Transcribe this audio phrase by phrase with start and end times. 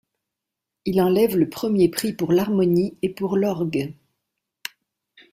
[0.85, 3.93] Il enlève le premier prix pour l'harmonie et pour l'orgue.